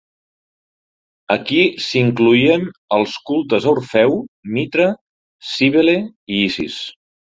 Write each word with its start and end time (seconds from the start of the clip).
Aquí 1.33 1.59
s"hi 1.81 2.01
incloïen 2.05 2.65
els 2.99 3.17
cultes 3.31 3.67
a 3.71 3.75
Orfeu, 3.75 4.17
Mitra, 4.57 4.89
Cíbele 5.51 5.99
i 6.01 6.45
Isis. 6.49 6.81